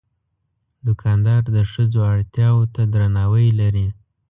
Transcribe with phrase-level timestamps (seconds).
[0.85, 3.87] دوکاندار د ښځو اړتیا ته درناوی لري.